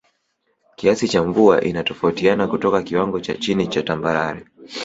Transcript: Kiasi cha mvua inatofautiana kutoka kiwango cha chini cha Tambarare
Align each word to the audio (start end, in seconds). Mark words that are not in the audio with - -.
Kiasi 0.75 1.07
cha 1.07 1.23
mvua 1.23 1.61
inatofautiana 1.61 2.47
kutoka 2.47 2.83
kiwango 2.83 3.19
cha 3.19 3.33
chini 3.33 3.67
cha 3.67 3.83
Tambarare 3.83 4.45